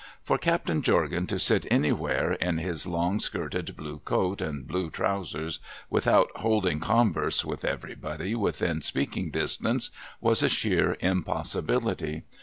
[0.23, 5.59] For Captain Jorgan to sit anywhere in his long skirted blue coat and blue trousers,
[5.91, 12.23] without holding converse with everybody within speaking distance, was a sheer impossibility.